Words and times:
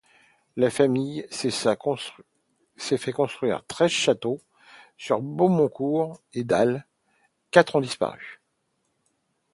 La 0.57 0.71
famille 0.71 1.27
s’est 1.29 1.51
fait 1.51 1.77
construire 3.13 3.63
treize 3.67 3.91
châteaux 3.91 4.41
sur 4.97 5.21
Beaucourt 5.21 6.19
et 6.33 6.43
Dasle, 6.43 6.87
quatre 7.51 7.75
ont 7.75 7.81
disparu. 7.81 8.41